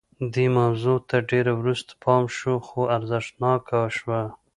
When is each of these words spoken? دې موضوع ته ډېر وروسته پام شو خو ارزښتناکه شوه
دې 0.33 0.45
موضوع 0.57 0.97
ته 1.09 1.17
ډېر 1.31 1.45
وروسته 1.59 1.91
پام 2.03 2.23
شو 2.35 2.53
خو 2.67 2.79
ارزښتناکه 2.97 3.79
شوه 3.97 4.21